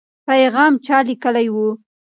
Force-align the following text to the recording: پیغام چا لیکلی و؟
پیغام 0.27 0.73
چا 0.85 0.97
لیکلی 1.07 1.47
و؟ 1.53 1.55